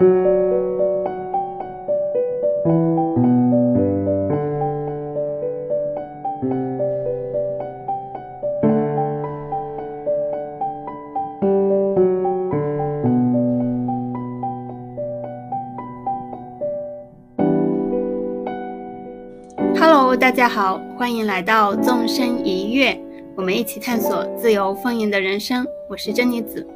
[0.00, 0.16] Hello，
[20.16, 22.98] 大家好，欢迎来到纵身一跃，
[23.36, 25.66] 我们一起探索自由丰盈的人生。
[25.90, 26.66] 我是珍妮子。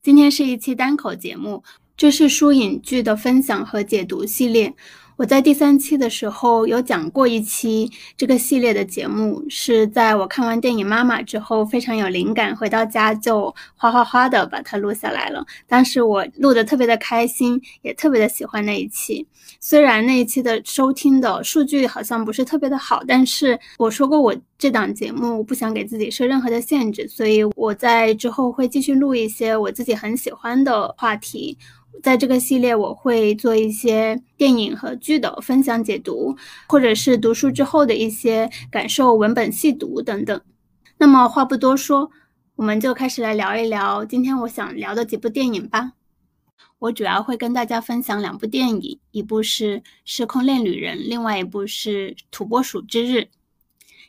[0.00, 1.64] 今天是一期单口节目，
[1.98, 4.72] 这是书影剧的分享和解读系列。
[5.16, 15.44] 我在第三期的时候有讲过一期这个系列的节目，是在我看完电影《妈妈》之后非常有灵感，回到家就哗哗哗的把它录下来了。
[15.66, 19.26] 当时我录的特别的开心，也特别的喜欢那一期。
[19.58, 31.58] 虽然那一期的收听的数据好像不是特别的好，但是我说过我这档节目不想给自己设任何的限制，所以我在之后会继续录一些我自己很喜欢的话题。
[32.02, 36.36] 在这个系列，我会做一些电影和剧的分享解读，
[36.68, 40.40] 或者是读书之后的一些感受、文本细读等等。
[40.98, 42.10] 那么话不多说，
[42.56, 45.92] 我们就开始来聊一聊今天我想聊的几部电影吧。
[46.80, 53.18] 我主要会跟大家分享两部电影，一部是《时空恋旅人》，另外一部是《土拨鼠之日》。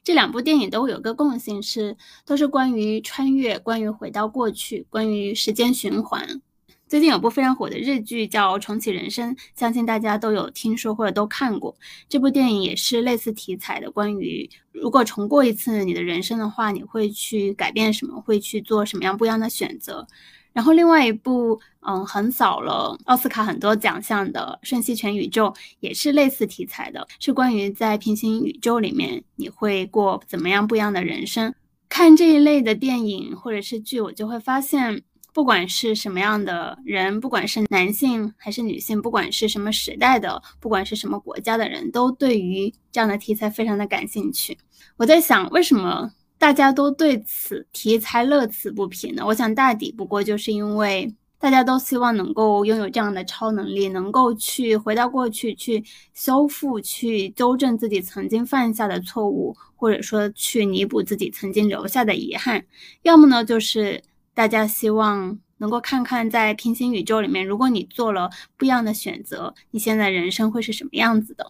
[0.03, 6.41] 这两部电影都有个共性，是都是关于穿越、关于回到过去、关于时间循环。
[6.89, 11.77] 最近有部非常火的日剧叫《重启人生》，相信大家都有听说或者都看过。
[12.09, 20.07] 这部电影也是类似题材的，关于如果重过一次你的人生的话，你会去改变什么，会去做什么样不一样的选择。
[20.51, 25.45] 然后另外一部，嗯，横扫了奥斯卡很多奖项的《瞬息全宇宙》，
[25.81, 31.53] 也是类似题材的，是关于在平行宇宙里面你会过怎么样不一样的人生。
[31.87, 35.03] 看这一类的电影或者是剧，我就会发现。
[35.39, 44.57] 不管是什么样的人，不管是男性还是女性，不管是什么时代的，不管是什么国家的人，都对于这样的题材非常的感兴趣。
[44.97, 49.23] 我在想，为什么大家都对此题材乐此不疲呢？
[49.25, 55.81] 我想大抵不过就是因为大家都希望能够拥有这样的超能力，能够去回到过去，去
[56.13, 62.65] 修复、去纠正自己曾经犯下的错误，或者说去弥补自己曾经留下的遗憾。
[63.03, 64.03] 要么呢，就是。
[64.33, 71.43] 大家希望能够看看，在平行宇宙里面，如果你做了不一样的选择，你现在人生会是什么样子的？《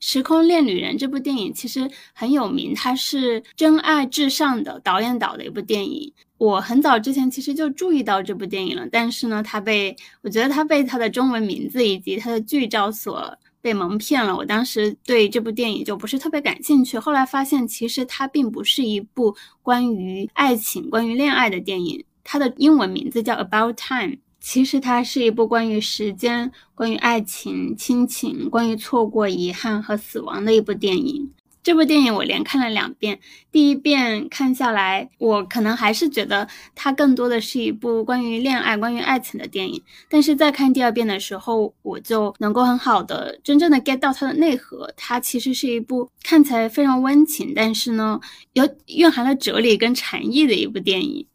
[0.00, 6.12] 时空恋旅人》这部电影其实很有名，它是真爱至上的导演导的一部电影。
[6.36, 14.36] 我很早之前其实就注意到这部电影了，但是呢，它被我觉得它被它的中文名字以及它的剧照所被蒙骗了。
[14.36, 16.96] 我当时对这部电影就不是特别感兴趣。
[16.96, 22.04] 后来发现，其实它并不是一部关于爱情、关于恋爱的电影。
[22.30, 31.32] 它的英文名字叫 About Time，其实它是一部关于时间、关于爱情、亲情、关于错过、遗憾和死亡的一部电影。
[31.62, 33.18] 这部电影我连看了两遍，
[33.50, 39.82] 第一遍看下来，我可能还是觉得它更多的是一部关于恋爱、关于爱情的电影。
[40.10, 44.92] 但是在看第二遍的时候，我就能够很好的、真正的 get 到它的内核。
[44.98, 48.20] 它其实是一部看起来非常温情，但是呢，
[48.52, 51.26] 有蕴含了哲理跟禅意的一部电影。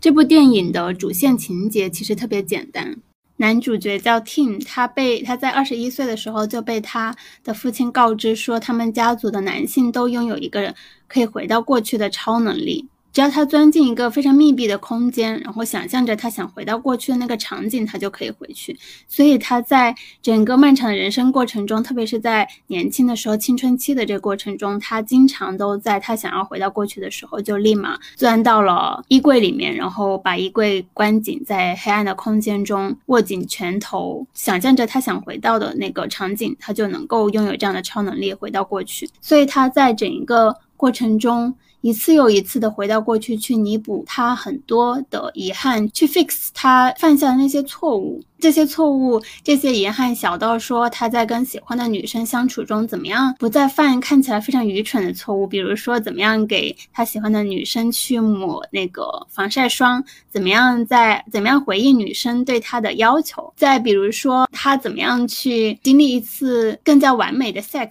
[0.00, 2.96] 这部电影的主线情节其实特别简单，
[3.38, 10.74] 男主角叫 Tim，他被他在二十一岁的时候就被他的父亲告知说，他们家族的男性都拥有一个
[11.08, 12.88] 可以回到过去的超能力。
[13.16, 18.78] 只要他钻进一个非常密闭的空间，然后想象着他想回到过去的那个场景，他就可以回去。
[19.08, 39.08] 所以他在整个漫长的人生过程中，特别是在年轻的时候、青春期的这个过程中，他经常都在他想要回到过去的时候，就立马钻到了衣柜里面，然后把衣柜关紧，在黑暗的空间中握紧拳头，想象着他想回到的那个场景，他就能够拥有这样的超能力回到过去。
[39.22, 41.54] 所以他在整一个过程中。
[41.86, 48.20] 一次又一次的回到过去，去弥补他很多的遗憾，去 fix 他犯下的那些错误。
[48.40, 67.90] 这些错误，这些遗憾，小到说他在跟喜欢的女生相处中怎么样不再犯看起来非常愚蠢的错误，比如说怎么样给他喜欢的女生去抹那个防晒霜，怎么样在怎么样回应女生对他的要求，再比如说他怎么样去经历一次更加完美的 sex。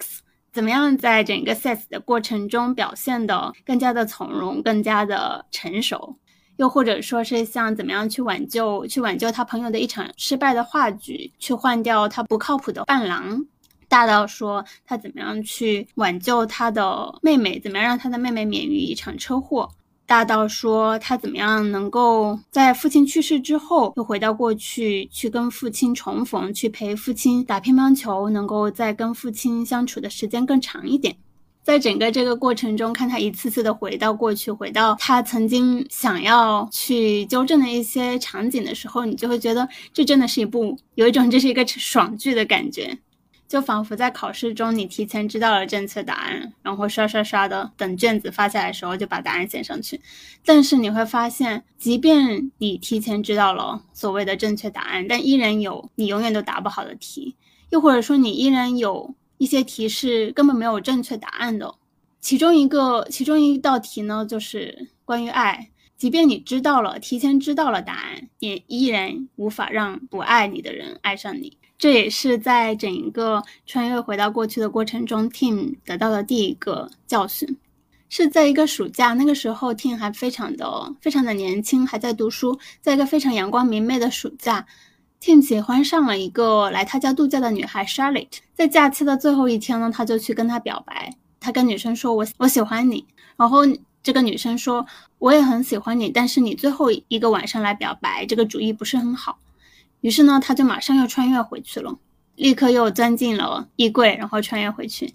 [0.56, 6.16] 怎么样在整个 sex 的过程中表现的更加的从容，更加的成熟？
[6.56, 13.44] 又或者说是像怎么样去挽救，去挽救他朋友的一场失败的话剧，去换掉他不靠谱的伴郎？
[13.86, 19.68] 大到说他怎么样去挽救他的妹妹，怎么样让他的妹妹免于一场车祸？
[20.06, 31.16] 大到说他怎么样能够在父亲去世之后又回到过去，去跟父亲重逢，去陪父亲打乒乓球，能够再跟父亲相处的时间更长一点。
[31.64, 42.96] 在整个这个过程中，看他一次次的回到过去，回到他曾经想要去纠正的一些场景的时候，你就会觉得这真的是一部有一种这是一个爽剧的感觉，
[43.48, 50.00] 就仿佛在考试中你提前知道了正确答案，然后刷刷刷的等卷子发下来的时候就把答案写上去。
[50.44, 57.36] 但是你会发现，即便你提前知道了所谓的正确答案，但依然有你永远都答不好的题，
[57.70, 59.14] 又或者说你依然有。
[59.38, 61.74] 一些题是根本没有正确答案的，
[62.22, 65.68] 其中一个，其中一道题呢，就是关于爱。
[65.98, 71.58] 即便你知道了，提前知道了答案，也依然无法让不爱你的人爱上你。
[71.78, 77.56] 这也是在整一个穿越回到过去的过程中，Tim 得到的第一个教训，
[78.08, 84.66] 是在一个暑假，那个时候 Tim 还非常的非常的年轻，还在读书，在一个非常阳光明媚的暑假。
[85.20, 91.14] Tim 喜欢上了一个来他家度假的女孩 Charlotte，在假期的最后一天呢，他就去跟她表白。
[91.40, 93.06] 他跟女生说：“我我喜欢你。”
[93.36, 93.60] 然后
[94.02, 94.84] 这个女生说
[95.18, 99.38] ：“我也很喜欢你，但是你最后一个晚上来表白，这个主意不是很好。”
[100.00, 101.98] 于是呢，他就马上又穿越回去了，
[102.36, 105.14] 立刻又钻进了衣柜，然后穿越回去。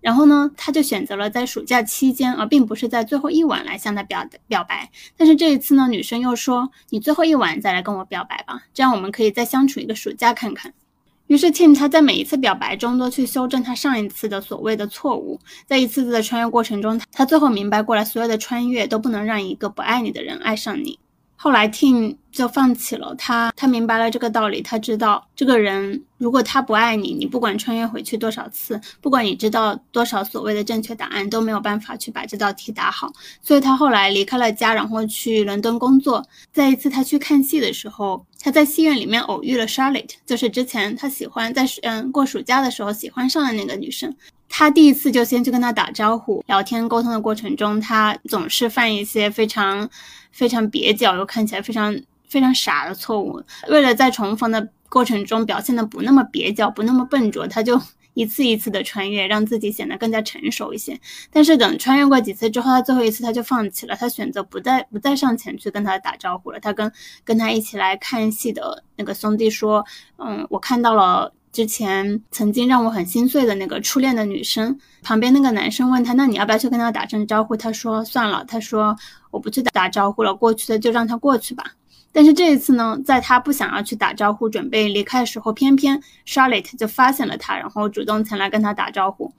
[0.00, 4.90] 然后呢，他就选择了在暑假期间，而并不是在最后一晚来向他表表白。
[5.16, 10.72] 但是这一次呢，女生又说：“你最后一晚再来跟我表白吧，这样我们可以再相处一个暑假看看。”
[11.26, 21.00] 于是 Tim 他在每一次表白中都去修正他上一次的所谓的错误，在一次次的穿越过程中，他最后明白过来，所有的穿越都不能让一个不爱你的人爱上你。
[21.40, 23.52] 后来，Tim 就放弃了他。
[23.54, 33.12] 他明白了这个道理，他知道这个人如果他不爱你，你不管穿越回去多少次，不管你知道多少所谓的正确答案，都没有办法去把这道题答好。
[33.40, 36.26] 所以他后来离开了家，然后去伦敦工作。
[36.52, 44.12] 在一次他去看戏的时候，他在戏院里面偶遇了 Charlotte，就是之前他喜欢在嗯过暑假的时候喜欢上的那个女生。
[44.48, 49.88] 他第一次就先去跟他打招呼，聊天沟通的过程中，他总是犯一些非常。
[50.30, 51.98] 非常蹩脚又看起来非常
[52.28, 53.42] 非常傻的错误。
[53.68, 57.80] 为了在重逢的过程中表现的不那么蹩脚、不那么笨拙，他就
[58.14, 61.00] 一次一次的穿越，让自己显得更加成熟一些。
[61.32, 66.60] 但是等穿越过几次之后，他最后一次他就放弃了，他选择不再不再上前去跟他打招呼了。
[66.60, 66.92] 他跟
[67.24, 69.84] 跟他一起来看戏的那个兄弟说
[70.22, 78.96] ：“嗯，我看到了。”之前曾经让我很心碎的那个初恋的女生，旁边那个男生问他：“那你要不要去跟他打声招呼？”他说：“算了。”他说
[79.32, 81.64] ：“我不去打招呼了，过去的就让他过去吧。”
[82.14, 89.32] 但是这一次呢，在他不想要去打招呼、准备离开的时候，偏偏 Charlotte 就发现了他，然后主动前来跟他打招呼。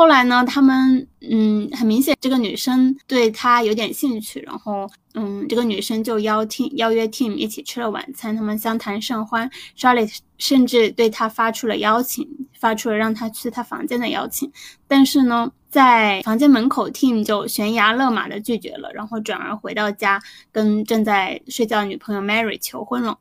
[0.00, 9.50] 后来呢，他们嗯，很明显这个女生对他有点兴趣，然后嗯，这个女生就邀听邀约 Tim 一起吃了晚餐，他们相谈甚欢。
[9.76, 12.26] Charlotte 甚至对他发出了邀请，
[12.58, 14.50] 发出了让他去他房间的邀请。
[14.88, 20.18] 但是呢，在房间门口，Tim 就悬崖勒马的拒绝了，然后转而回到家
[20.50, 23.18] 跟正在睡觉女朋友 Mary 求婚了。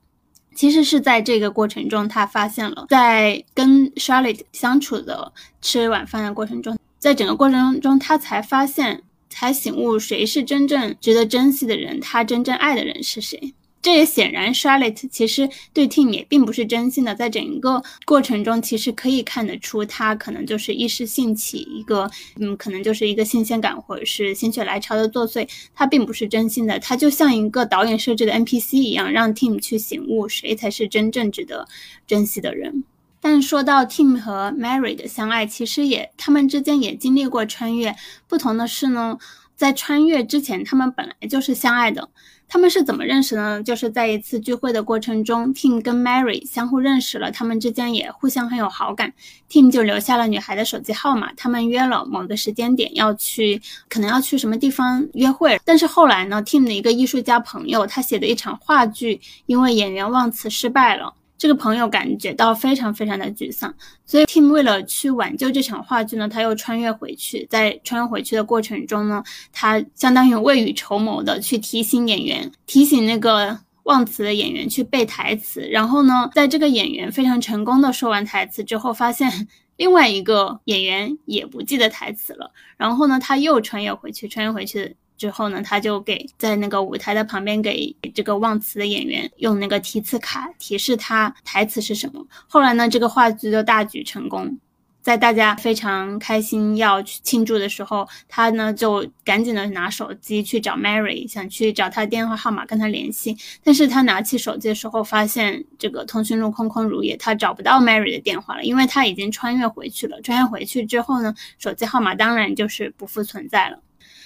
[0.60, 13.54] 其实是在这个过程中，他发现了，在跟 Charlotte 相处的吃晚饭的过程中，在整个过程中，他才发现，才醒悟谁是真正值得珍惜的人，他真正爱的人是谁。
[13.81, 31.66] 这也显然，Charlotte 其实对 Tim 也并不是真心的，在整个过程中，其实可以看得出，他可能就是一时兴起，一个嗯，可能就是一个新鲜感，或者是心血来潮的作祟，他并不是真心的，他就像一个导演设置的 NPC 一样，让 Tim 去醒悟谁才是真正值得
[32.06, 32.83] 珍惜的人。
[33.21, 37.95] 但说到 Tim 和 Mary 的相爱，其实也他们之间也经历过穿越，
[38.28, 39.18] 不同的是呢，
[39.59, 42.09] 在穿越之前，他们本来就是相爱的。
[42.47, 43.61] 他们是怎么认识的呢？
[43.61, 49.11] 就是在一次聚会的过程中，Tim 跟 Mary 相互认识了，他们之间也互相很有好感。
[49.49, 55.59] Tim 就留下了女孩的手机号码，他们约了某个时间点要去，可能要去什么地方约会。
[55.66, 61.13] 但是后来呢，Tim 的一个艺术家朋友，他写的一场话剧，因为演员忘词失败了。
[61.40, 63.74] 这个朋友感觉到非常非常的沮丧，
[64.06, 75.62] 所以 Tim 为了去挽救这场话剧呢，他又穿越回去，在穿越回去的过程中呢，他相当于未雨绸缪的去提醒演员，提醒那个忘词的演员去背台词。
[75.62, 82.52] 然后呢，在这个演员非常成功的说完台词之后，发现另外一个演员也不记得台词了。
[82.76, 84.98] 然后呢，他又穿越回去，穿越回去。
[85.19, 92.26] 之后呢，他就给在那个舞台的旁边给这个忘词的演员用那个提词卡提示他台词是什么。
[92.47, 94.57] 后来呢，这个话剧就大举成功。
[95.02, 103.35] 在大家非常开心要去庆祝的时候，他呢就赶紧的拿手机去找 Mary，想去找他电话号码跟他联系。
[103.64, 110.21] 但是他拿起手机的时候，发现这个通讯录空空如也，他找不到 Mary 的电话了，因为他已经穿越回去了。
[110.21, 113.80] 穿越回去之后呢，手机号码当然就是不复存在了。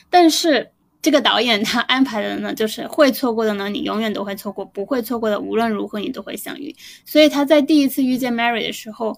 [0.10, 0.72] 但是
[1.04, 6.76] 这个导演他安排的呢，就是会错过的呢，你永远都会错过；不会错过的，无论如何你都会相遇。
[7.06, 9.16] 所以他在第一次遇见 Mary 的时候。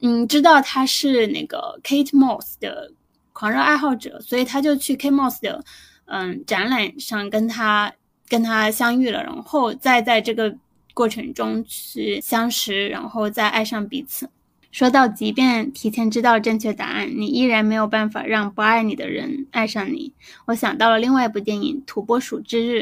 [0.00, 2.92] 嗯，知道他是那个 Kate Moss 的
[3.32, 5.64] 狂热爱好者，所以他就去 Kate Moss 的
[6.04, 7.90] 嗯展览上跟他
[8.28, 10.54] 跟他相遇了，然后再在这个
[10.92, 14.28] 过程中去相识，然后再爱上彼此。
[14.74, 20.12] 说到，即便提前知道正确答案，你依然没有办法让不爱你的人爱上你。
[20.46, 22.80] 我想到了另外一部电影《土拨鼠之日》，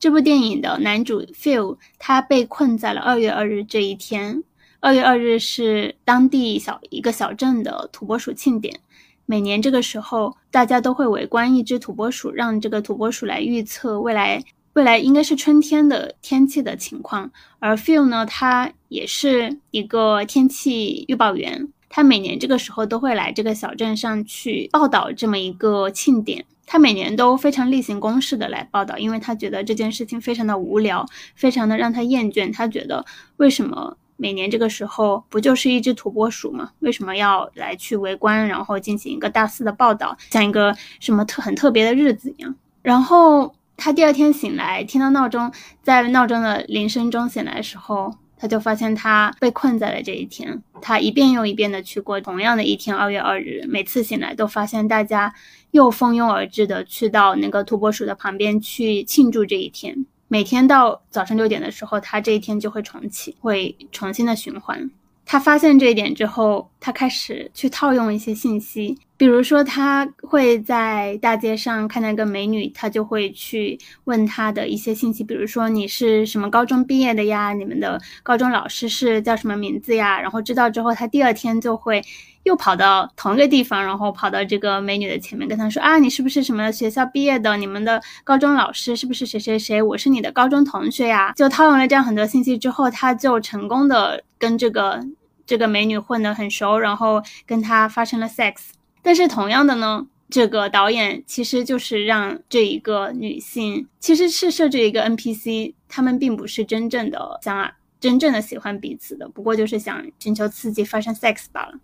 [0.00, 4.42] 这部电影的男主 Phil 他被困在了二月二日这一天。
[4.80, 8.80] 二月二日是当地小一个小镇的土拨鼠庆典。
[9.24, 14.42] 每年这个时候，大家都会围观一只土拨鼠，让这个土拨鼠来预测未来
[14.74, 17.30] 未来应该是春天的天气的情况。
[17.58, 26.44] 而 Phil 呢，他也是一个天气预报员，他每年这个时候都会来这个小镇上去报道这么一个庆典。
[26.66, 32.52] 他每年都非常例行公事的来报道，因为他觉得这件事情非常的无聊，非常的让他厌倦。
[32.52, 33.04] 他觉得
[33.36, 33.96] 为什么？
[34.18, 36.70] 每年这个时候不就是一只土拨鼠吗？
[36.78, 42.54] 为什么要来去围观，然后进行一个大肆的报道，像一个什么特很特别的日子一样？
[42.82, 45.52] 然后他第二天醒来，听到闹钟，
[45.82, 50.62] 在闹钟的铃声中醒来的时候，他就发现他被困在了这一天。
[50.80, 55.32] 他一遍又一遍的去过同样的一天，二月二日，每次醒来都发现大家
[55.70, 60.06] 又蜂拥而至的去到那个土拨鼠的旁边去庆祝这一天。
[60.28, 64.90] 每天到早上六点的时候，他这一天就会重启，会重新的循环。
[65.24, 77.52] 他发现这一点之后，他开始去套用一些信息，比如说他会在大街上看到一个美女，他就会去问她的一些信息，比如说你是什么高中毕业的呀？
[77.52, 80.20] 你们的高中老师是叫什么名字呀？
[80.20, 82.02] 然后知道之后，他第二天就会。
[82.42, 87.56] 又跑到同一个地方，然后跑到这个美女的前面，跟她说：“啊，你是不是什么学校毕业的？
[87.56, 89.80] 你们的高中老师是不是谁谁谁？
[89.80, 95.00] 我是你的高中同学呀。”就套用了这样很多信息之后，他就成功的跟这个
[95.46, 98.54] 这个美女混得很熟，然后跟她发生了 sex。
[99.02, 111.74] 但是同样的呢，这个导演其实就是让这一个女性其实是设置一个 NPC，他们并不是真正的想真正的喜欢彼此的，不过就是想寻求刺激发生 sex 罢了。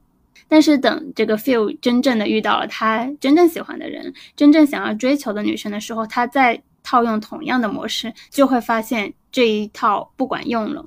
[0.48, 10.84] 但是等这个 feel 真正的遇到了他真正喜欢的人，真正想要追求的女生的时候，他再套用同样的模式，就会发现这一套不管用了。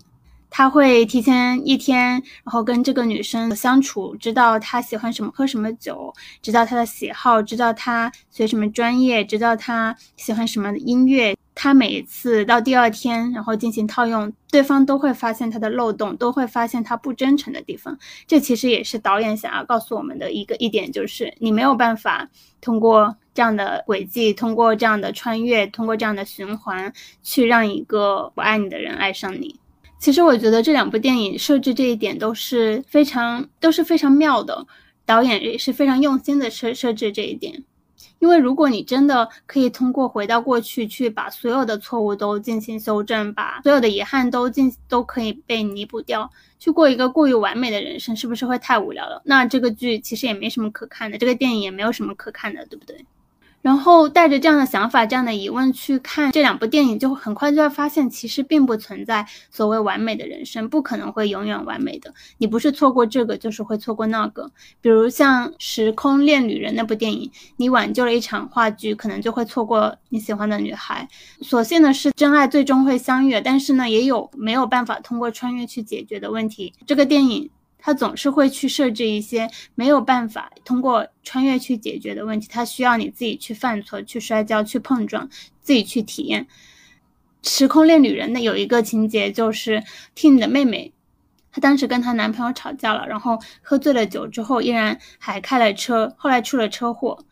[0.51, 2.11] 他会提前一天，
[2.43, 11.35] 然后跟这个女生相处，知道她喜欢什么，喝什么酒，知道她的喜好，知道她学什么专业，知道她喜欢什么音乐。
[11.53, 17.95] 他每次到第二天，然后进行套用，对方都会发现他的漏洞，都会发现他不真诚的地方。
[18.25, 22.27] 这其实也是导演想要告诉我们的一个一点，就是你没有办法
[22.61, 26.91] 通过这样的轨迹，通过这样的穿越，通过这样的循环，
[27.21, 29.60] 去让一个不爱你的人爱上你。
[30.01, 34.65] 其实我觉得这两部电影设置这一点都是非常都是非常妙的，
[35.05, 37.63] 导演也是非常用心的设设置这一点。
[38.17, 46.27] 因为如果你真的可以通过回到过去去把所有的错误都进行修正，把所有的遗憾都进都可以被弥补掉，
[46.57, 49.21] 去过一个过于完美的人生，是不是会太无聊了？
[49.23, 53.05] 那这个剧其实也没什么可看的，这个电影也没有什么可看的，对不对？
[53.61, 62.13] 然后带着这样的想法、这样的疑问去看这两部电影，就很快就会发现，其实并不存在所谓完美的人生，不可能会永远完美的。
[62.39, 64.51] 你不是错过这个，就是会错过那个。
[64.81, 71.07] 比如像《时空恋旅人》那部电影，你挽救了一场话剧，可能就会错过你喜欢的女孩。
[71.41, 76.73] 所幸的是，真爱最终会相遇，但是呢，也有没有办法通过穿越去解决的问题。
[76.87, 77.49] 这个电影。
[77.81, 85.27] 他总是会去设置一些没有办法通过穿越去解决的问题，他需要你自己去犯错、去摔跤、去碰撞，
[85.61, 86.47] 自己去体验。
[87.43, 89.83] 时空恋旅人的有一个情节就是
[90.15, 90.93] Tim 的妹妹，
[91.51, 97.25] 她当时跟她男朋友吵架了，然后喝醉了酒之后，依然还开了车，后来出了车祸。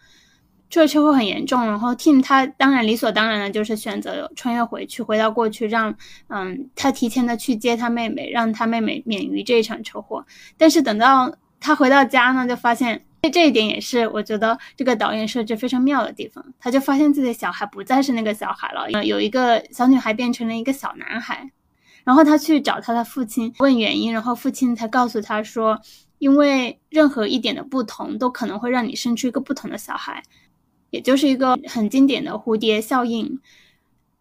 [0.70, 5.96] 这车祸很严重，然后 Tim 他当然理所当然的就是选择穿越回去，回到过去，让
[6.28, 10.24] 嗯他提前的去接他妹妹，让他妹妹免于这一场车祸。
[10.58, 16.46] 但是等到他回到家呢，就发现这一点也是我觉得这个导演设置非常妙的地方。
[16.60, 21.50] 他就发现自己的小孩不再是那个小孩了，有一个小女孩变成了一个小男孩。
[22.04, 25.82] 然后他去找他的父亲问原因，然后父亲才告诉他说。
[26.20, 30.22] 因为任何一点的不同都可能会让你生出一个不同的小孩，
[30.90, 33.40] 也就是一个很经典的蝴蝶效应。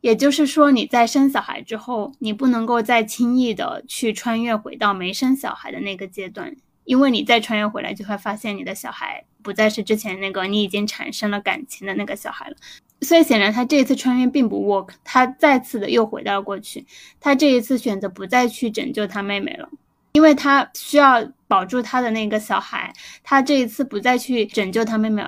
[0.00, 12.56] 也就是说，你在生小孩之后，你不能够再轻易的去穿越回到没生小孩的那个阶段，因为你再穿越回来，就会发现你的小孩不再是之前那个你已经产生了感情的那个小孩了。
[13.00, 16.86] 所以显然，他这一次穿越并不 work，他再次的又回到了过去。
[17.20, 19.68] 他这一次选择不再去拯救他妹妹了，
[20.12, 22.92] 因为他需要保住他的那个小孩。
[23.24, 25.24] 他这一次不再去拯救他妹妹，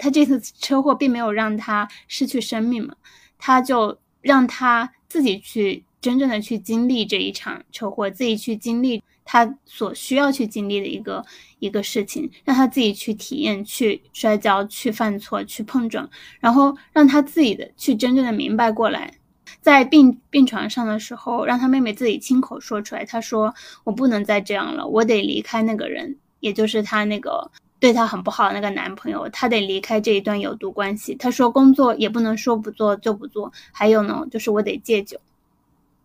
[0.00, 2.94] 他这次车祸并没有让他失去生命嘛。
[3.38, 11.24] 他就让他自己去真正的去经历这一场车祸，自己去经历他所需要去经历的一个
[11.58, 19.14] 一个事情，让他自己去体验、去摔跤、去犯错、去碰撞，然后让他自己的去真正的明白过来，
[19.62, 23.54] 在病病床上的时候，让他妹妹自己亲口说出来，他说
[23.84, 31.14] ：“我不能再这样了，我得离开那个人，也就是他那个。”对她很不好的那个男朋友，她得离开这一段有毒关系。
[31.16, 33.50] 她说工作也不能说不做就不做。
[33.72, 35.18] 还有呢，就是我得戒酒。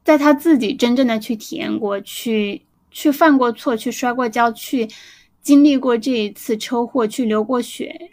[0.04, 4.88] 在她自己真正的去体验过、去去犯过错、去摔过跤、去
[5.42, 8.12] 经历过这一次车祸、去流过血、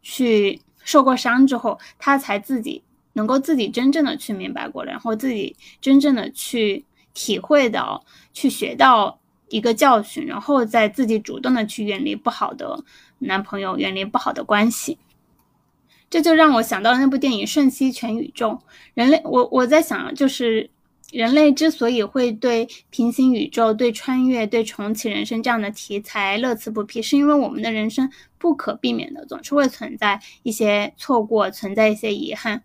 [0.00, 9.18] 去受过伤之后，她才自己能够自己真正的去明白过来，然后自己真正的去体会到、去学到。
[9.52, 12.82] 一个教训，然后再自己主动的去远离不好的
[13.18, 14.96] 男朋友，远离不好的关系，
[16.08, 18.48] 这就让我想到了那部电影《瞬息全宇宙》。
[18.94, 20.70] 人类，我我在想，就是
[21.12, 32.62] 人类之所以会对平行宇宙、对穿越、对重启人生这样的题材乐此不疲，是因为我们的人生不可避免的总是会存在一些错过，存在一些遗憾。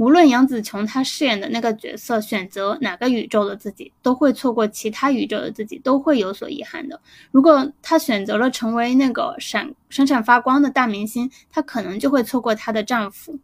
[0.00, 6.98] 无论杨紫琼她饰演的那个角色选择哪个宇宙的自己，都会错过其他宇宙的自己，都会有所遗憾的。
[7.30, 13.38] 如果她选择了成为那个闪闪闪发光的大明星，她可能就会错过她的丈夫。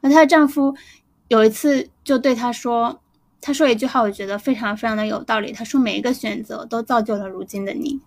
[0.00, 0.74] 而她的丈夫
[1.28, 3.02] 有一次就对她说
[3.42, 5.52] ：“她说一句话，我觉得非常非常的有道理。
[5.52, 8.00] 她说每一个选择都造就了如今的你。”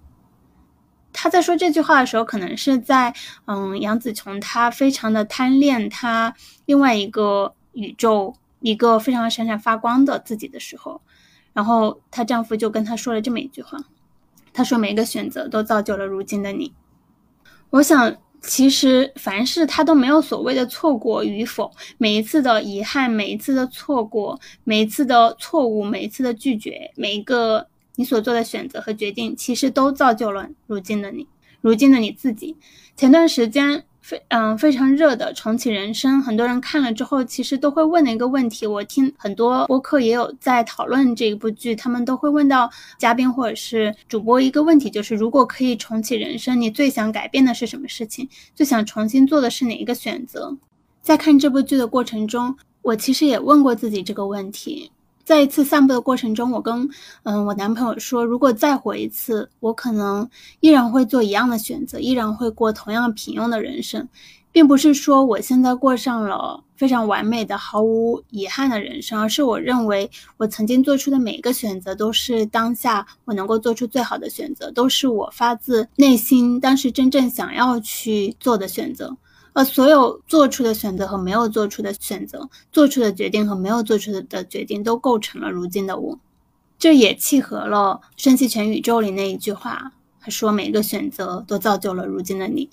[1.13, 3.13] 她在说这句话的时候，可能是在
[3.45, 6.33] 嗯，杨紫琼她非常的贪恋她
[6.65, 7.53] 另外一个。
[7.79, 11.01] 宇宙一个非常闪闪发光的自己的时候，
[11.53, 13.79] 然后她丈夫就跟她说了这么一句话
[14.51, 16.73] ：“他说每一个选择都造就了如今的你。”
[17.71, 31.27] 我想，其实凡事他都没有所谓的错过与否，每一次的遗憾，每一次的错过，每一次的错误，每一次的拒绝，每一个你所做的选择和决定，其实都造就了如今的你，
[31.61, 32.57] 如今的你自己。
[32.95, 33.85] 前段时间。
[34.09, 38.65] 非嗯非常热的重启人生，很多人看了之后，其实都会问的一个问题。
[38.65, 42.67] 我听很多播客也有在讨论这一部剧，他们都会问到
[42.97, 48.27] 嘉宾或者是主播一个问题，就是如果可以重启人生，你最想改变的是什么事情？
[48.55, 50.57] 最想重新做的是哪一个选择？
[51.03, 54.91] 在看这部剧的过程中，我其实也问过自己这个问题。
[55.29, 56.89] 在一次散步的过程中，我跟
[57.21, 60.27] 嗯我男朋友说，如果再活一次，我可能
[60.59, 64.09] 依然会做一样的选择，依然会过同样平庸的人生，
[64.51, 79.15] 并不是说我现在过上了非常完美的、毫无遗憾的人生，而是我认为我曾经做出的每一个选择都是当下我能够做出最好的选择，都是我发自内心当时真正想要去做的选择。
[79.53, 86.19] 而，所有做出的选择和没有做出的选择，做出的决定和没有做出的决定，都构成了如今的我。
[86.77, 92.69] 这也契合了《瞬息全宇宙》里那一句话，他说：“每个选择都造就了如今的你。”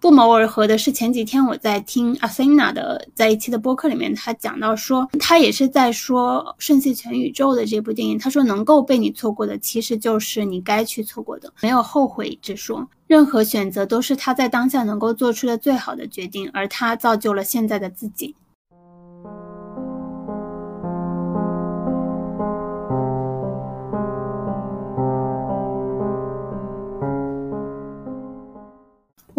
[0.00, 8.18] 不谋而合的是，前几天我在听 Athena 的在一期的播客里面，他讲到说，他也是在说《瞬息全宇宙》的这部电影。
[8.18, 12.88] 他说，能够被你错过的，其实就是你该去错过的，没有后悔之说。
[13.06, 18.34] 任何选择都是他在当下能够做出的最好的决定，而他造就了现在的自己。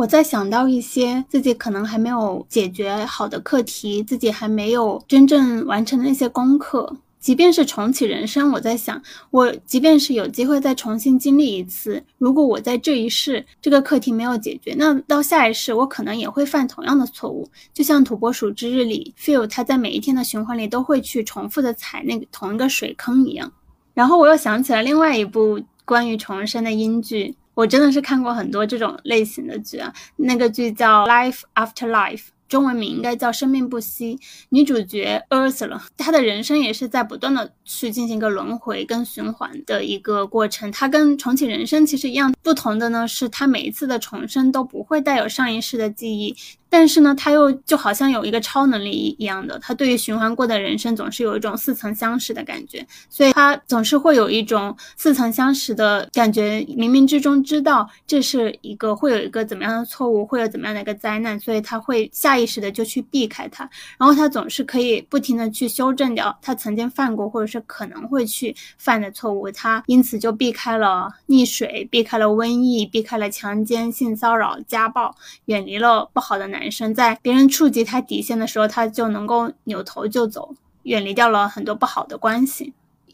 [0.04, 6.98] 我在想到一些自己可能还没有解决好的课题，自己还没有真正完成的那些功课。
[7.22, 17.50] 即便是重启人生，我在想，我即便是有机会再重新经历一次，如果我在这一世这个课题没有解决，那到下一世我可能也会犯同样的错误。
[17.74, 23.50] 就像《土拨鼠之日》里，Phil 他在每一天的循环里都会去重复的踩那个同一个水坑一样。
[23.94, 27.36] 然后我又想起了另外一部关于重生的英剧。
[27.56, 32.18] 我真的是看过很多这种类型的剧啊，那个剧叫《Life After Life》，
[32.54, 34.16] 中文名应该叫《生命不息》。
[34.50, 40.72] 女主角 Ursula，她的人生也是在不断的去进行一个轮回跟循环的一个过程。
[40.72, 46.36] 她跟重启人生其实一样，不同的呢是她每一次的重生都不会带有上一世的记忆。
[46.70, 76.44] 但是呢，他又就好像有一个超能力一样的，他对于循环过的人生总是有一种似曾相识的感觉，所以他总是会有一种似曾相识的感觉，冥冥之中知道这是一个会有一个怎么样的错误，会有怎么样的一个灾难，所以他会下意意识的就去避开它，然后他总是可以不停的去修正掉他曾经犯过或者是可能会去犯的错误，他因此就避开了溺水，避开了瘟疫，避开了强奸、性骚扰、家暴，远离了不好的。
[76.48, 80.54] 男生在别人触及他底线的时候，他就能够扭头就走，
[80.84, 82.74] 远离掉了很多不好的关系。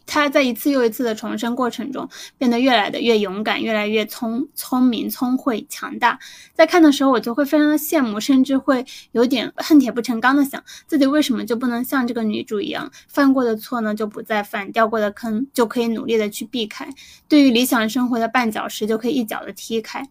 [0.09, 6.17] 他在一次又一次的重生过程中，变得越来的越勇敢，越来越聪聪明、聪慧、强大。
[6.53, 16.89] 在看的时候，我就会非常的羡慕，甚至会有点恨铁不成钢的想，自己为什么就不能像这个女主一样，犯过的错呢就不再犯，掉过的坑就可以努力的去避开，
[17.27, 20.03] 对于理想生活的绊脚石就可以一脚的踢开。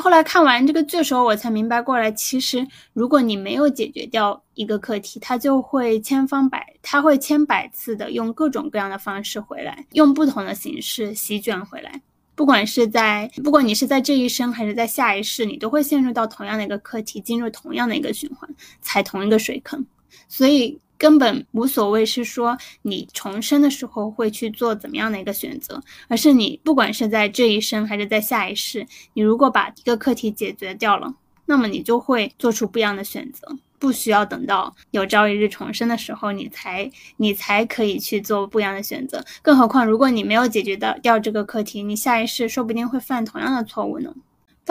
[0.00, 12.00] 后来看完这个剧的时候，我才明白过来，其实如果你没有解决掉一个课题，它就会千方百，它会千百次的用各种各样的方式回来，用不同的形式席卷回来。
[12.34, 18.48] 不管是在，不管你是在这一生还是在下一世，你都会陷入到同样的一个课题，进入同样的一个循环，
[18.80, 19.86] 踩同一个水坑。
[20.28, 20.78] 所以。
[21.00, 31.14] 根本无所谓，是说你重生的时候会去做怎么样的一个选择，而是你不管是在这一生还是在下一世，你如果把一个课题解决掉了，
[31.46, 39.24] 那么你就会做出不一样的选择，不需要等到有朝一日重生的时候，你才你才可以去做不一样的选择。
[39.40, 44.14] 更何况，如果你没有解决到掉这个课题，你下一世说不定会犯同样的错误呢。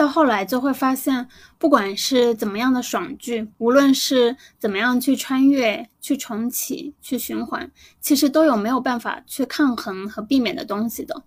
[0.00, 11.22] 到后来就会发现，不管是怎么样的爽剧，无论是怎么样去穿越、去重启、去循环，其实都有没有办法去抗衡和避免的东西的。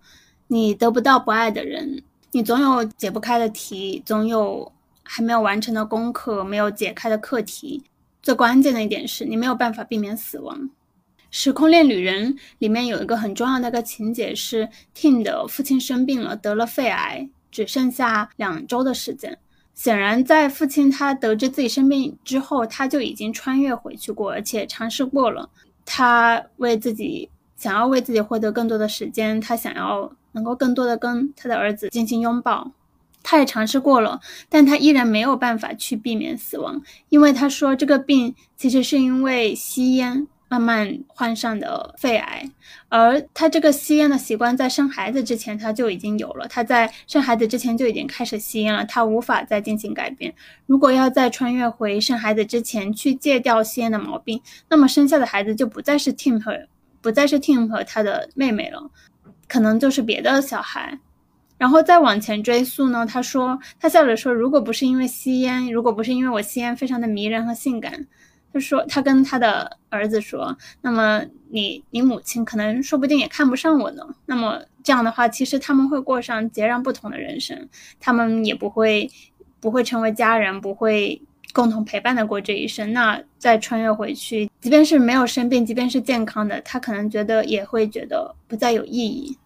[0.48, 4.72] 你得不到不爱的人，你总有解不开的题，总有
[5.04, 7.84] 还没有完成的功课，没有解开的课题。
[8.24, 10.58] 最关键的一点是你没有办法避免死亡。
[11.30, 17.28] 《时空恋旅人》里面有一个很重要的一个情节是，Tim 的父亲生病了，得了肺癌。
[17.54, 19.38] 只剩下两周的时间，
[19.74, 25.48] 显然在父亲他得知自己生病之后，他就已经穿越回去过，而且尝试过了。
[25.86, 32.72] 他为自己想要为自己获得更多的时间，他想要能够更多的跟他的儿子进行拥抱，
[33.22, 40.26] 他也尝试过了，但他依然没有办法去避免死亡，因为他说这个病其实是因为吸烟。
[40.54, 42.48] 慢慢患上的肺癌，
[42.88, 46.46] 而他这个吸烟的习惯在生孩子之前他就已经有了。
[46.46, 50.32] 他在生孩子之前就已经开始吸烟了，他无法再进行改变。
[50.66, 56.56] 如果要再穿越回生孩子之前去戒掉吸烟的毛病，那么生下的孩子就不再是 Tim 和
[57.00, 58.88] 不再是 Tim 和他的妹妹了，
[59.48, 61.00] 可能就是别的小孩。
[61.58, 68.06] 然后再往前追溯呢，他说他笑着说，如果不是因为吸烟，如果不是因为我吸烟非常的迷人和性感。
[68.54, 74.06] 就说，他跟他的儿子说：“那么你，你母亲可能说不定也看不上我呢。
[74.26, 79.10] 那么这样的话，其实他们会过上截然不同的人生，他们也不会，
[79.58, 81.20] 不会成为家人，不会
[81.52, 82.92] 共同陪伴的过这一生。
[82.92, 89.36] 那再穿越回去，即便是没有生病，即便是健康的，他可能觉得也会觉得不再有意义。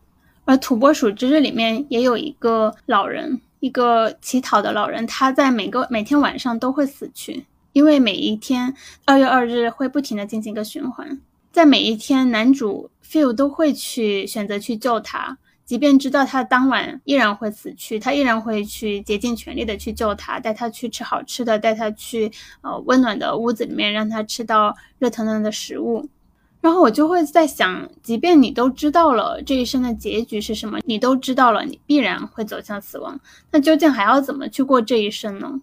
[0.45, 7.47] 而土拨鼠之日里面也有一个老人，一个乞讨的老人，他在每个每天晚上都会死去。”
[7.79, 11.21] 因为每一天二月二日会不停的进行一个循环，
[11.53, 26.09] 在每一天，男主 feel 都会去选择去救他，即便知道他当晚依然会死去，他依然会去竭尽全力的去救他，带他去吃好吃的，带他去呃温暖的屋子里面，让他吃到热腾腾的食物。
[26.61, 33.21] 然后我就会在想，即便你都知道了这一生的结局是什么，你都知道了你必然会走向死亡，
[33.53, 35.61] 那究竟还要怎么去过这一生呢？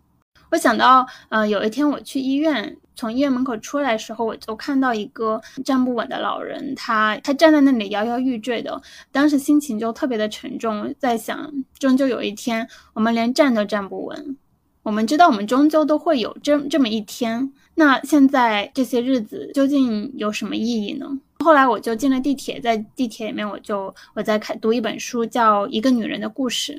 [0.51, 8.81] 我想到，呃，有一天我去医院，从医院门口出来的时候，我就看到一个站不稳的老人，他他站在那里摇摇欲坠的，
[9.11, 14.37] 当时心情就特别的沉重，在想，终究有一天我们连站都站不稳。
[14.83, 17.51] 我们知道，我们终究都会有这这么一天。
[17.73, 21.07] 那现在这些日子究竟有什么意义呢？
[21.39, 26.73] 后来我就进了地铁，在地铁里面，我就我在看读一本书，叫《一个女人的故事》。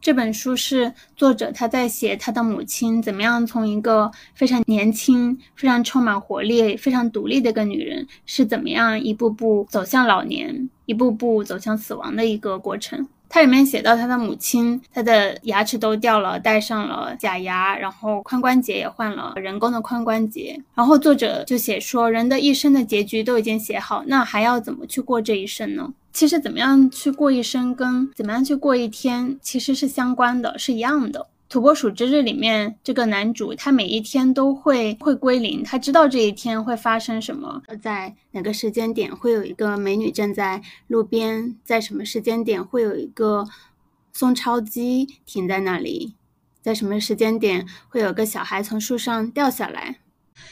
[0.00, 13.06] 这本书是作者他在写他的母亲怎么样从一个非常年轻、非常充满活力、非常独立的一个女人，是怎么样一步步走向老年，一步步走向死亡的一个过程。
[13.32, 20.60] 它里面写到他的母亲，他的牙齿都掉了，戴上了假牙，然后髋关节也换了人工的髋关节。
[20.74, 25.94] 然后作者就写说，人的一生的结局都已经写好，那还要怎么去过这一生呢？
[26.12, 31.28] 其实怎么样去过一生，跟怎么样去过一天，其实是相关的，是一样的。
[31.50, 43.48] 土拨鼠之日里面，这个男主他每一天都会会归零，他知道这一天会发生什么，在哪个时间点会有一个美女站在路边，在什么时间点会有一个
[44.12, 46.14] 送钞机停在那里，
[46.62, 49.98] 在什么时间点会有个小孩从树上掉下来，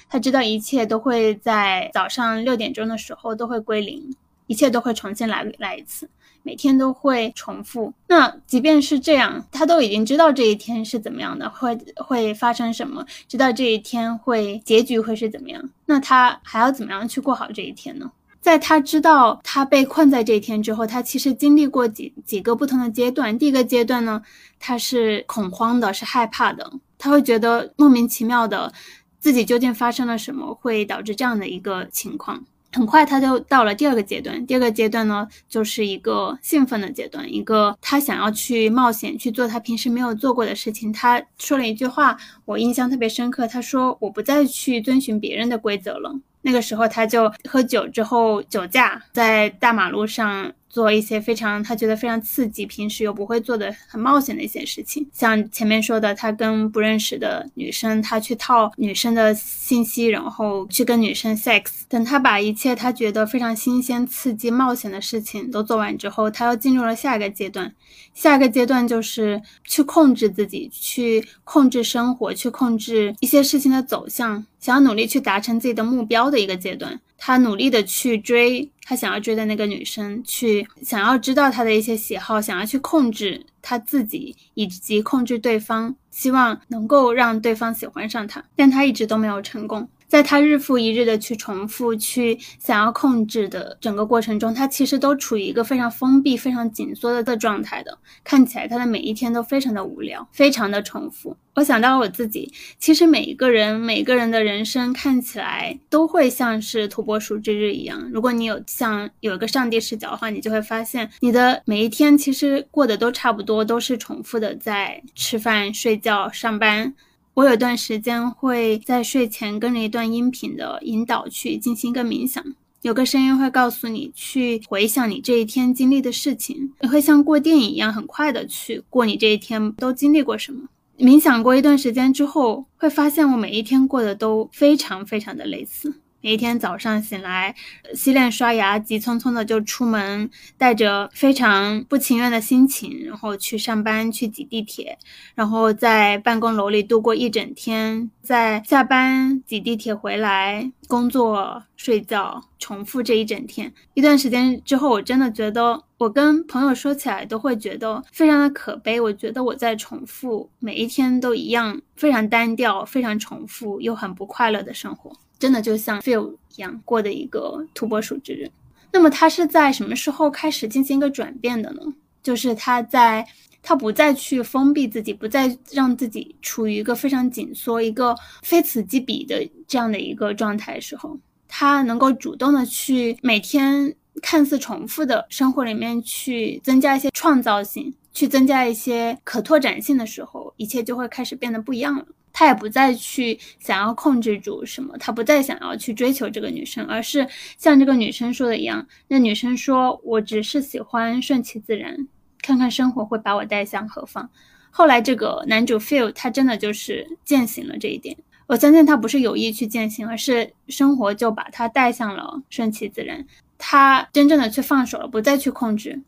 [0.08, 4.16] 他知道一切都会在早上六点钟的时候都会归零，
[4.48, 6.11] 一切都会重新来来一次。
[6.48, 7.92] 每天都会重复。
[8.06, 15.62] 那即便是这样，他都已经知道这一天是怎么样的，会会发生什么，知道这一天会结局会是怎么样。
[15.84, 18.11] 那他还要怎么样去过好这一天呢？
[18.40, 23.38] 在他知道他被困在这一天之后，他其实经历过几几个不同的阶段。
[23.38, 24.22] 第一个阶段呢，
[24.58, 28.72] 他是恐慌的，是害怕的，他会觉得莫名其妙的，
[29.18, 32.42] 自己究竟发生了什么，会导致这样的一个情况。
[32.72, 40.92] 很快他就到了第二个阶段，第二个阶段呢，就是一个兴奋的阶段，一个他想要去冒险去做他平时没有做过的事情。
[40.92, 43.46] 他说了一句话，我印象特别深刻。
[43.48, 50.52] 他说：“我不再去遵循别人的规则了。”那个时候他就喝酒之后酒驾，在大马路上。
[50.68, 61.64] 做一些非常他觉得非常刺激，平时又不会做的很冒险的一些事情，像前面说的，他跟不认识的女生，他去套女生的信息，然后去跟女生 sex。
[61.88, 67.74] 等他把一切他觉得非常新鲜、刺激、冒险的事情都做完之后，他又进入了下一个阶段。
[68.14, 77.00] 下一个阶段就是去控制自己，去控制生活，去控制一些事情的走向，想要努力去达成自己的目标的一个阶段。
[77.16, 89.87] 他努力的去追他想要追的那个女生，去想要知道她的一些喜好，想要去控制他自己以及控制对方，希望能够让对方喜欢上他，但他一直都没有成功。
[90.08, 97.96] 在他日复一日的去重复、去想要控制的整个过程中，他其实都处于一个非常封闭、非常紧缩的状态的。
[98.24, 101.36] 看起来他的每一天都非常的无聊，非常的重复。
[101.54, 108.08] 我想到了我自己，其实每一个人、每个人的人生看起来都会像是土拨鼠之日一样。
[108.12, 116.94] 如果你有像有一个上帝视角的话，你就会发现你的每一天其实过得都差不多，都是重复的，在吃饭、睡觉、上班。
[117.38, 122.44] 我有段时间会在睡前跟着一段音频的引导去进行一个冥想，
[122.83, 130.68] 有个声音会告诉你去回想你这一天经历的事情，你会像过电影一样很快的去过你这一天都经历过什么。
[130.98, 135.94] 冥想过一段时间之后，会发现我每一天过得都非常非常的类似。
[136.20, 137.54] 每一天早上醒来，
[137.94, 144.98] 洗脸刷牙，急匆匆的就出门，带着非常不情愿的心情，然后去上班，去挤地铁，
[145.37, 153.72] 然后在办公楼里度过一整天，在下班挤地铁回来，工作、睡觉，重复这一整天。
[153.94, 159.00] 一段时间之后，我真的觉得，我跟朋友说起来都会觉得非常的可悲。
[159.00, 165.12] 我觉得我在重复每一天都一样，非常单调，非常重复又很不快乐的生活。
[165.38, 168.51] 真的就像 Phil 一样过的一个土拨鼠之日。
[168.90, 171.81] 那么他是在什么时候开始进行一个转变的呢？
[172.22, 173.27] 就是他在
[173.62, 192.07] 他不再去封闭自己，不再让自己处于一个非常紧缩、一个非此即彼的这样的一个状态时候，他能够主动的去每天看似重复的生活里面去增加一些创造性，去增加一些可拓展性的时候，一切就会开始变得不一样了。
[192.32, 202.06] 他也不再去想要控制住什么，他不再想要去追求这个女生，而是像这个女生说的一样，那女生说：“我只是喜欢顺其自然，
[202.42, 204.30] 看看生活会把我带向何方。”
[204.70, 208.16] 后来这个男主 feel 他真的就是践行了这一点。
[208.46, 213.26] 我相信他不是有意去践行，而是生活就把他带向了顺其自然，
[213.58, 216.00] 他真正的去放手了，不再去控制。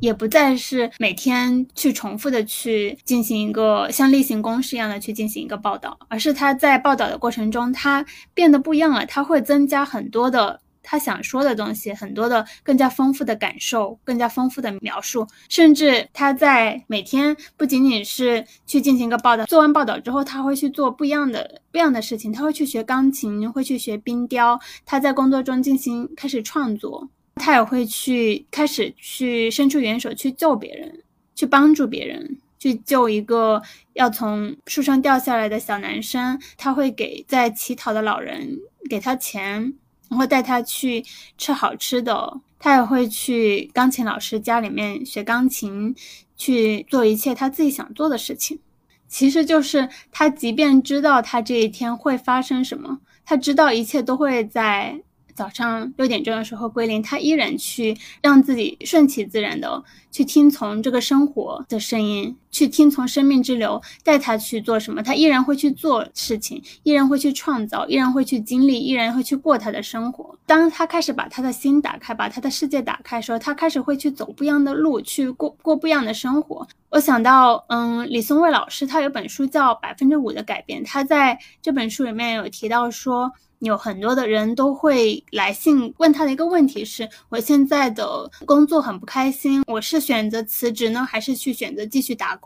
[0.00, 9.04] 也不再是每天去重复的去进行一个像例行公事一样的去进行一个报道，而是他在报道的过程中，他变得不一样了。
[9.06, 15.26] 他会增加很多的他想说的东西，很多的更加丰富的感受，更加丰富的描述。
[15.48, 22.32] 甚至他在每天不仅仅是去进行一个报道，做完报道之后，他会去做不一样的不一样的事情。
[22.32, 24.58] 他会去学钢琴，会去学冰雕。
[24.84, 27.08] 他在工作中进行开始创作。
[27.36, 31.02] 他也会去开始去伸出援手去救别人，
[31.34, 36.40] 去帮助别人，去救一个要从树上掉下来的小男生。
[36.56, 39.74] 他会给在乞讨的老人给他钱，
[40.08, 41.04] 然后带他去
[41.38, 45.94] 吃好吃的，他也会去钢琴老师家里面学钢琴，
[46.36, 48.58] 去做一切他自己想做的事情。
[49.08, 55.02] 其实就是他，即便知道他这一天会发生什么，他知道一切都会在。
[55.36, 70.34] 早上六点钟的时候归零，他依然去让自己顺其自然的去听从这个生活的声音，去听从生命之流带他去做什么，他依然会去做事情，依然会去创造，依然会去经历，依然会去过他的生活。
[70.46, 76.66] 当他开始把他的心打开，把他的世界打开时候，他开始会去走不一样的路，去过过不一样的生活。
[76.88, 83.30] 我想到，嗯，李松蔚老师他有本书叫《百分之五的改变》，他在这本书里面有提到说。
[83.60, 92.45] 有很多的人都会来信问他的一个问题是：我现在的工作很不开心，我是选择辞职呢，还是去选择继续打工？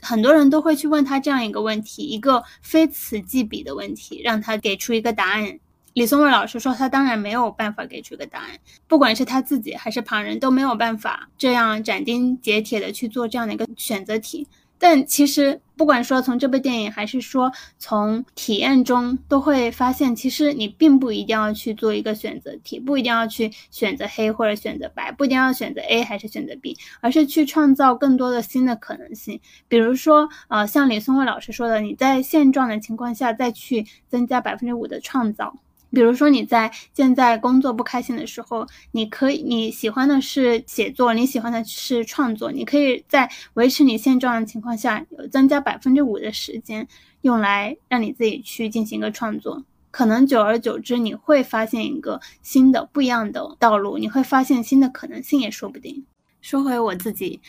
[0.00, 5.58] 很多人都会去问他这样一个问题，一个非此即彼的问题，让他给出一个答案。
[5.94, 8.50] 李松蔚老师说，他当然没有办法给出一个答案，
[8.86, 14.46] 不管是他自己还是旁人都没有办法这样斩钉截铁的去做这样的一个选择题。
[14.78, 29.40] 但其实，不管说从这部电影，还是说从体验中，都会发现，其实你并不一定要去做一个选择题，不一定要去选择黑或者选择白，不一定要选择 A 还是选择 B，而是去创造更多的新的可能性。
[29.68, 35.56] 比如说，呃，像李松蔚老师说的，你在现状的情况下再去增加百分之五的创造。
[35.90, 46.86] 比如说你在现在工作不开心的时候，你可以你喜欢的是写作，你喜欢的是创作，你可以在维持你现状的情况下，有增加百分之五的时间
[47.22, 49.64] 用来让你自己去进行一个创作。
[49.90, 56.04] 可能久而久之，你会发现一个新的不一样的道路，你会发现新的可能性也说不定。
[56.40, 57.40] 说回我自己，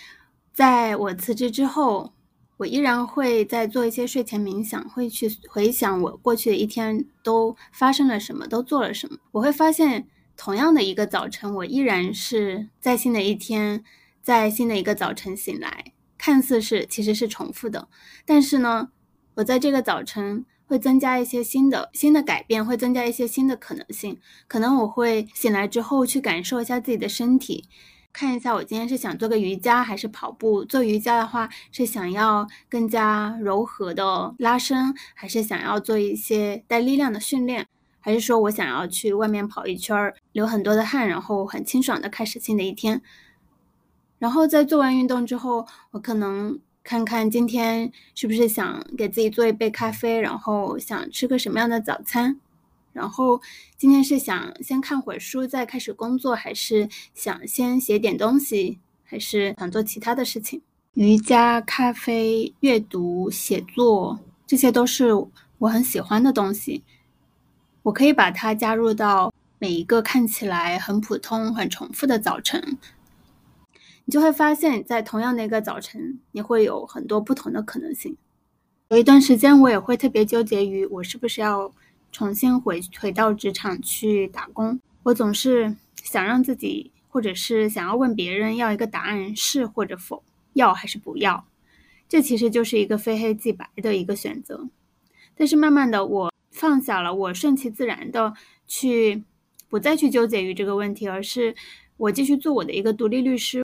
[0.54, 2.13] 在我辞职之后。
[2.58, 9.20] 我依然会在做一些睡前冥想，会去回想我过去的一天都发生了什么，都做了什么。
[9.32, 13.84] 我会发现，同样的一个早晨，我依然是在新的一天，
[14.24, 17.88] 在新的一个早晨醒来，看似是其实是重复的。
[18.26, 18.89] 但是呢，
[19.36, 24.20] 我在这个早晨会增加一些新的新的改变，会增加一些新的可能性。
[24.48, 27.65] 可能我会醒来之后去感受一下自己的身体。
[28.17, 30.65] 看一下，我今天是想做个瑜伽还是跑步？
[30.65, 37.67] 做瑜伽的话，是想要更加柔和的拉伸，还是想要做一些带力量的训练？
[37.99, 42.99] 还是说我想要去外面跑一圈，流很多的汗，然后很清爽的开始新的一天？
[44.17, 52.39] 然后在做完运动之后，我可能看看今天是不是想给自己做一杯咖啡，然后想吃个什么样的早餐？
[52.97, 53.39] 然后
[53.77, 60.60] 今天是想先看会儿书再开始工作，还是想先写点东西，还是想做其他的事情？
[60.95, 65.13] 瑜伽、咖啡、阅读、写作，这些都是
[65.60, 66.83] 我很喜欢的东西。
[67.83, 72.79] 我可以把它加入到每一个看起来很普通、很重复的早晨，
[74.05, 78.17] 你就会发现，在同样的一个早晨，你会有很多不同的可能性。
[78.88, 81.71] 有一段时间，我也会特别纠结于我是不是要。
[82.12, 91.46] 重新回回到职场去打工，我总是想让自己，或者是想要问别人要一个答案，是或者否，要还是不要。
[92.10, 94.67] 这其实就是一个非黑即白的一个选择。
[95.36, 98.34] 但是慢慢的，我放下了，我顺其自然的
[98.65, 99.24] 去，
[99.70, 101.56] 不再去纠结于这个问题，而是
[101.98, 103.63] 我继续做我的一个独立律师，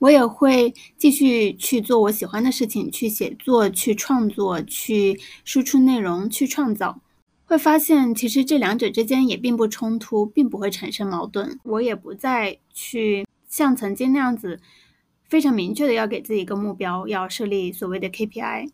[0.00, 7.00] 我也会继续去做我喜欢的事情，去写作，去创作，去输出内容，去创造。
[7.48, 11.60] 会发现，其实这两者之间也并不冲突，并不会产生矛盾。
[11.62, 14.60] 我也不再去像曾经那样子，
[15.28, 18.70] 非常明确的要给自己一个目标，要设立所谓的 KPI，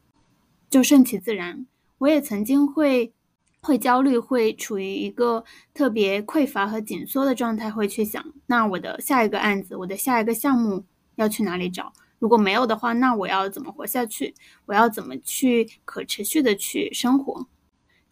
[0.71, 1.67] 就顺其自然。
[1.99, 3.13] 我也曾经会
[3.61, 10.83] 会焦虑，会处于一个特别匮乏和紧缩的状态，会去想，那我的下一个案子，我的下一个项目
[11.17, 11.93] 要去哪里找？
[12.19, 14.35] 如果没有的话，那我要怎么活下去？
[14.65, 17.47] 我要怎么去可持续的去生活？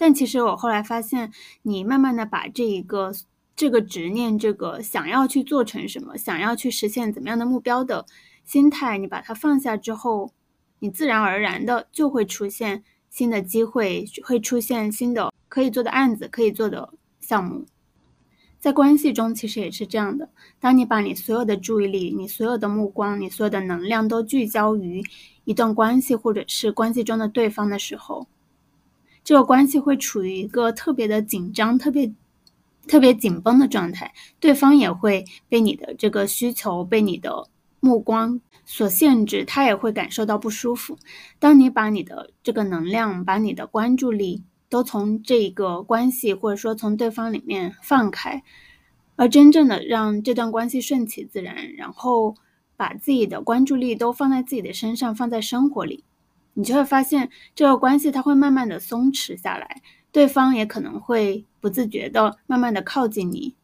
[0.00, 3.12] 但其实我后来发现，你慢慢的把这一个
[3.54, 8.06] 这个执念，这个想要去做成什么，想要去实现怎么样的目标的
[8.42, 10.32] 心态，你把它放下之后，
[10.78, 17.66] 你自然而然的就会出现新的机会，会出现新的可以做的案子，可以做的项目。
[18.58, 25.02] 在关系中其实也是这样的，当你把你所有的注意力、你所有的目光、你所有的能量都聚焦于
[25.44, 28.26] 一段关系或者是关系中的对方的时候。
[29.22, 32.12] 这个关系会处于一个特别的紧张、特别
[32.86, 37.48] 特别紧绷的状态，对方也会被你的这个需求、被你的
[37.78, 40.98] 目光所限制，他也会感受到不舒服。
[41.38, 48.42] 当你把你的这个能量、把你的关注力都从这个关系或者说从对方里面放开，
[49.16, 52.34] 而真正的让这段关系顺其自然，然后
[52.76, 56.04] 把自己的关注力都放在自己的身上，放在生活里，
[56.60, 59.80] 你就会发现这个关系它会慢慢的松弛下来，
[60.12, 63.54] 对方也可能会不自觉的慢慢的靠近你。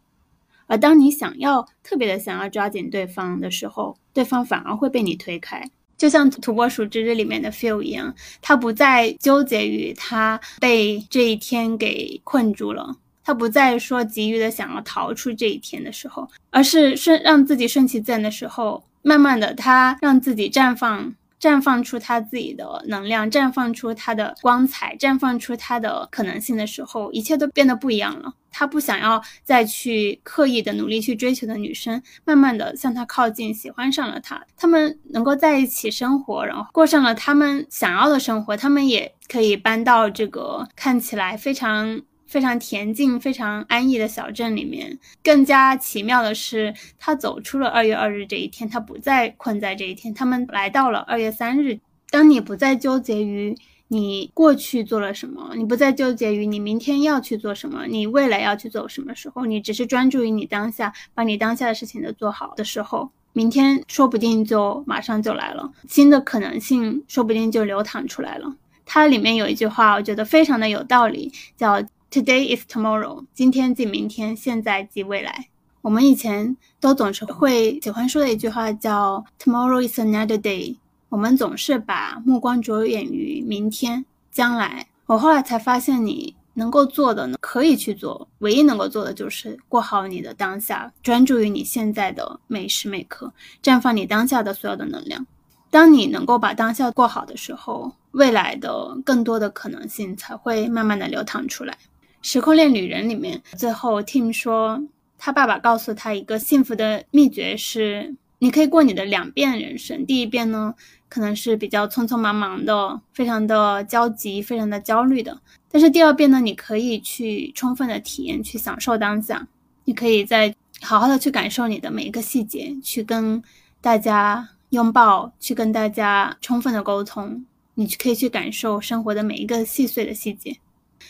[0.67, 5.63] 而当你想要特别的想要抓紧对方的时候，对方反而会被你推开，
[5.99, 21.15] 就像土拨鼠之日里面的 feel 一样，他不再纠结于他被这一天给困住了，他不再说急于的想要逃出这一天的时候，而是顺让自己顺其自然的时候，慢慢的他让自己绽放。
[21.41, 28.32] 绽放出他自己的能量，绽放出他的光彩，绽放出他的可能性的时候，一切都变得不一样了。
[28.51, 34.43] 他不想要再去刻意的努力去追求的女生，慢慢的向他靠近，喜欢上了他。
[34.57, 38.57] 他们能够在一起生活，然后过上了他们想要的生活。
[38.57, 42.01] 他们也可以搬到这个看起来非常。
[42.27, 50.12] 非常恬静、非常安逸的小镇里面，更加奇妙的是，他走出了二月二日这一天，他不再困在这一天。
[50.12, 51.79] 他们来到了二月三日。
[52.11, 53.57] 当你不再纠结于
[53.89, 68.55] 你过去做了什么，你不再纠结于你明天要去做什么，你未来要去做什么时候，你只是专注于你当下，把你当下的事情都做好的时候，明天说不定就马上就来了，新的可能性说不定就流淌出来了。
[68.85, 71.83] 它里面有一句话，我觉得非常的有道理，叫。
[72.17, 75.49] Today is tomorrow，今天即明天，现在即未来。
[75.83, 80.77] 我们以前都总是会喜欢说的一句话叫 “Tomorrow is another day”。
[81.11, 84.87] 我们总是把目光着眼于明天、将来。
[85.05, 93.31] 我后来才发现，你能够做的呢，可以去做，唯一能够做的就是过好你的当下，专注于你现在的每时每刻，
[93.62, 95.27] 绽放你当下的所有的能量。
[95.69, 101.75] 当你能够把当下过好的时候，未来的更多的可能性才会慢慢的流淌出来。
[102.23, 104.83] 《时空恋旅人》里面，最后 Tim 说，
[105.17, 110.05] 他爸爸告诉他一个幸福的秘诀是：你可以过你的两遍人生。
[110.05, 110.75] 第一遍呢，
[111.09, 115.41] 可能是比较匆匆忙忙的，非常的焦急，非常的焦虑的。
[115.71, 119.47] 但是第二遍呢，你可以去充分的体验，去享受当下。
[119.85, 120.53] 你可以在
[120.83, 123.43] 好好的去感受你的每一个细节，去跟
[123.81, 127.47] 大家拥抱，去跟大家充分的沟通。
[127.75, 130.57] 你可以去感受生活的每一个细碎的细节。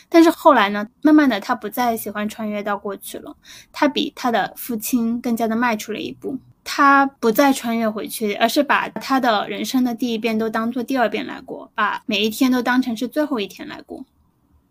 [0.09, 0.87] 但是后来呢？
[1.01, 3.35] 慢慢的，他不再喜欢穿越到过去了。
[3.71, 6.37] 他比他的父亲更加的迈出了一步。
[6.69, 14.03] 他不再穿越回去，而是把他的人生的第一遍都当做第二遍来过，把每一天都当成是最后一天来过。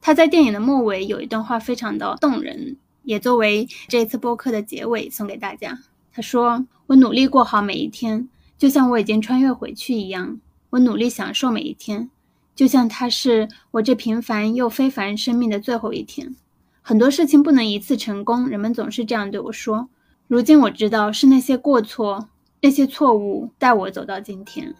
[0.02, 5.78] 他在电影的末尾有一段话非常的动人，也作为这次播客的结尾送给大家。
[6.12, 10.38] 他说：“我努力过好每一天，就像我已经穿越回去一样。
[10.70, 12.10] 我努力享受每一天。”
[12.56, 16.34] 就像它是我这平凡又非凡生命的最后一天，
[16.82, 19.88] 很多事情不能一次成功，人们总是这样对我说。
[20.26, 22.28] 如今我知道是那些过错、
[22.62, 24.74] 那些错误带我走到今天。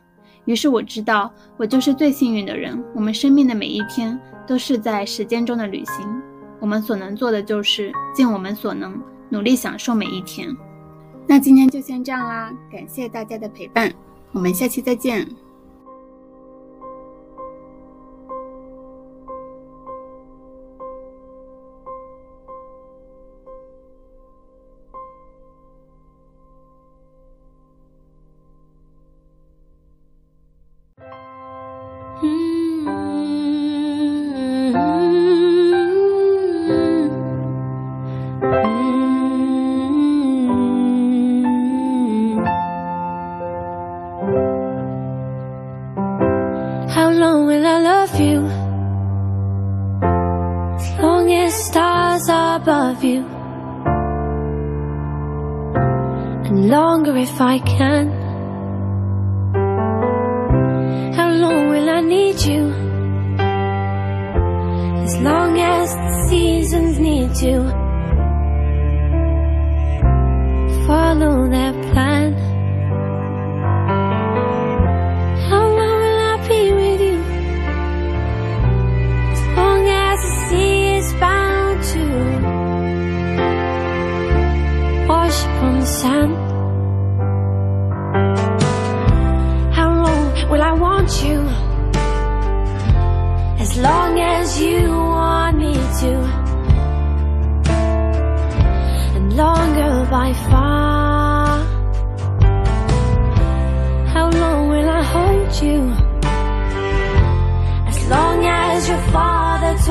[0.47, 2.83] 于是我知道我就是最幸运的人。
[2.95, 6.23] 我们生命的每一天都是在时间中的旅行，
[6.61, 8.99] 我们所能做的就是尽我们所能，
[9.29, 10.49] 努力享受每一天。
[11.29, 13.93] 那今天就先这样啦，感谢大家的陪伴，
[14.33, 15.46] 我们下期再见。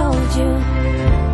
[0.06, 1.25] Told you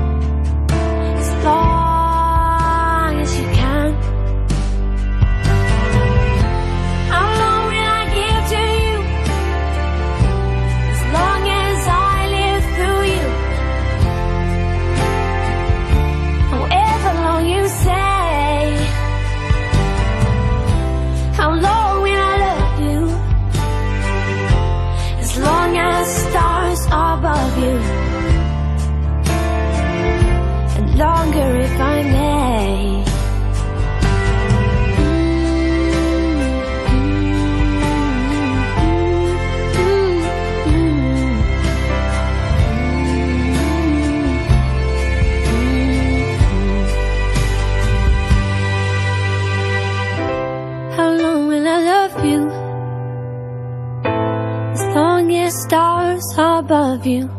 [57.02, 57.31] love you.